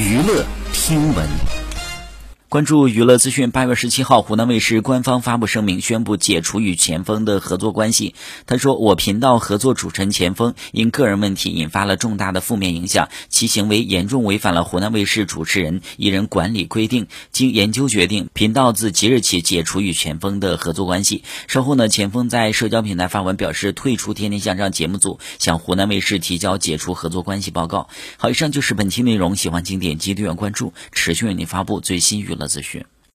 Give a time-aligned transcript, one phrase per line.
[0.00, 1.59] 娱乐听闻。
[2.50, 8.16] 关注娱乐资讯，八月十七号，湖南卫视官方发布声明，宣布解除与钱枫的合作关系。
[8.44, 17.06] 他说：“我频道合作主持人钱枫因个人问题引发了重大的负面影响，其行为严重违反了湖南卫视主持人艺人管理规定。
[17.30, 27.88] 经研究决定，频道自即日起解除与钱枫的合作关系。”稍后呢，钱枫在社交平台发文表示退出《天天向上》节目组，向湖南卫视提交解除合作关系报告。
[28.16, 32.39] 好，以上就是本期内容，喜欢请点击订阅关注，持续为您发布最新娱乐。
[32.40, 32.84] 的资讯。